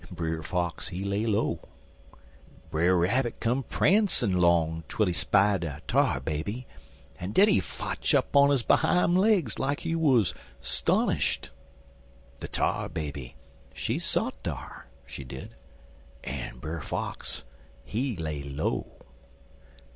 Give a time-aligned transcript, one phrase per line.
[0.09, 1.59] Brer Fox, he lay low.
[2.71, 6.65] Brer Rabbit come prancin' 'long twel he spy de Tar Baby,
[7.19, 11.51] en den he fotch up on his behime legs like he wuz 'stonished.
[12.39, 13.35] De Tar Baby,
[13.75, 15.53] she sot dar, she did,
[16.23, 17.43] en Brer Fox,
[17.85, 18.87] he lay low.